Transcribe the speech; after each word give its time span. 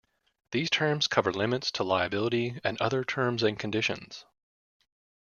These 0.49 0.71
terms 0.71 1.05
cover 1.05 1.31
limits 1.31 1.69
to 1.73 1.83
liability 1.83 2.59
and 2.63 2.75
other 2.81 3.03
terms 3.03 3.43
and 3.43 3.59
conditions. 3.59 4.25